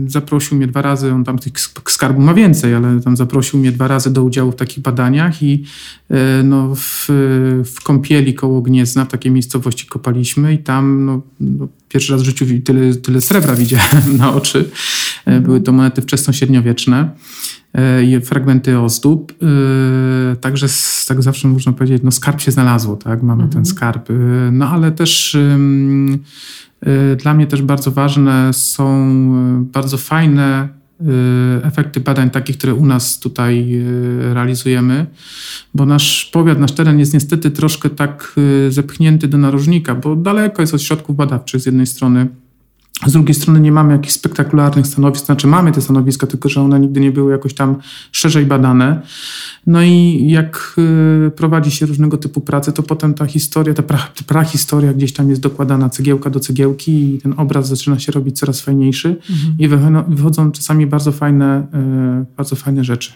[0.03, 1.53] yy, zaprosił mnie dwa razy, on tam tych
[1.87, 5.63] skarbów ma więcej, ale tam zaprosił mnie dwa razy do udziału w takich badaniach i
[6.09, 7.05] yy, no, w,
[7.65, 12.25] w Kąpieli koło Gniezna, w takiej miejscowości kopaliśmy i tam no, no, pierwszy raz w
[12.25, 14.69] życiu tyle, tyle srebra widziałem na oczy.
[15.33, 17.09] Yy, były to monety wczesnośredniowieczne.
[17.73, 19.33] e, fragmenty ozdób.
[20.31, 20.67] E, także
[21.07, 23.23] tak zawsze można powiedzieć, no skarb się znalazło, tak?
[23.23, 23.49] Mamy mhm.
[23.51, 24.09] ten skarb.
[24.51, 25.37] No ale też
[27.17, 29.11] dla mnie też bardzo ważne są
[29.73, 30.69] bardzo fajne
[31.63, 33.83] efekty badań takich, które u nas tutaj
[34.33, 35.05] realizujemy,
[35.73, 38.35] bo nasz powiat, nasz teren jest niestety troszkę tak
[38.69, 42.27] zepchnięty do narożnika, bo daleko jest od środków badawczych z jednej strony,
[43.05, 46.79] z drugiej strony nie mamy jakichś spektakularnych stanowisk, znaczy mamy te stanowiska, tylko że one
[46.79, 47.75] nigdy nie były jakoś tam
[48.11, 49.01] szerzej badane.
[49.67, 50.75] No i jak
[51.27, 55.29] y, prowadzi się różnego typu prace, to potem ta historia, ta, pra, prahistoria gdzieś tam
[55.29, 59.55] jest dokładana cegiełka do cegiełki i ten obraz zaczyna się robić coraz fajniejszy mhm.
[59.59, 59.67] i
[60.15, 61.67] wychodzą, czasami bardzo fajne,
[62.21, 63.11] y, bardzo fajne rzeczy.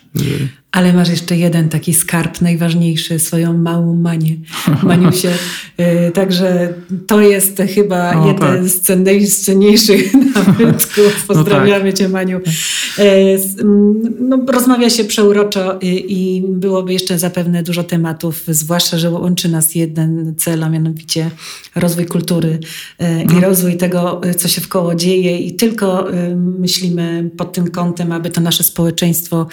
[0.72, 4.36] Ale masz jeszcze jeden taki skarb najważniejszy, swoją małą manię,
[4.84, 5.30] Maniusie.
[5.80, 6.74] Y, także
[7.08, 8.66] to jest chyba o, jeden tak.
[8.66, 8.82] z
[9.42, 9.75] cenniejszych
[10.36, 11.26] nabytków.
[11.28, 11.98] Pozdrawiamy no tak.
[11.98, 12.40] Cię Maniu.
[14.20, 20.34] No, rozmawia się przeuroczo i byłoby jeszcze zapewne dużo tematów, zwłaszcza, że łączy nas jeden
[20.38, 21.32] cel, a mianowicie
[21.76, 22.60] rozwój kultury
[23.00, 23.40] e, i no.
[23.40, 28.12] rozwój tego, e, co się w koło dzieje i tylko e, myślimy pod tym kątem,
[28.12, 29.48] aby to nasze społeczeństwo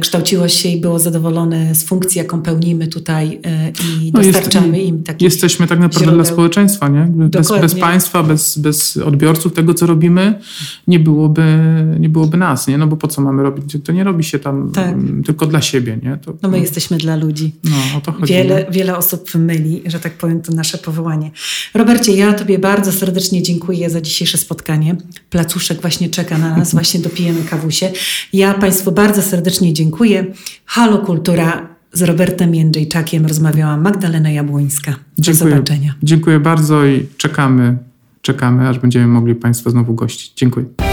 [0.00, 3.40] kształciło się i było zadowolone z funkcji, jaką pełnimy tutaj
[3.84, 6.24] i no dostarczamy jest, im takich Jesteśmy tak naprawdę źródeł.
[6.24, 7.08] dla społeczeństwa, nie?
[7.28, 10.38] Bez, bez, państwa, bez, bez odbiorców tego, co robimy,
[10.86, 11.44] nie byłoby,
[11.98, 12.78] nie byłoby nas, nie?
[12.78, 13.76] No bo po co mamy robić?
[13.84, 14.96] To nie robi się tam tak.
[15.26, 16.16] tylko dla siebie, nie?
[16.16, 17.52] To, no my jesteśmy dla ludzi.
[17.64, 18.32] No, o to chodzi.
[18.32, 21.30] Wiele, wiele osób myli, że tak powiem, to nasze powołanie.
[21.74, 24.96] Robercie, ja Tobie bardzo serdecznie dziękuję za dzisiejsze spotkanie.
[25.30, 27.90] Placuszek właśnie czeka na nas, właśnie dopijemy kawusie.
[28.32, 30.26] Ja Państwu bardzo serdecznie dziękuję.
[30.64, 34.92] Halo Kultura z Robertem Jędrzejczakiem rozmawiała Magdalena Jabłońska.
[34.92, 35.94] Do dziękuję, zobaczenia.
[36.02, 37.76] Dziękuję bardzo i czekamy,
[38.22, 40.32] czekamy, aż będziemy mogli Państwa znowu gościć.
[40.34, 40.91] Dziękuję.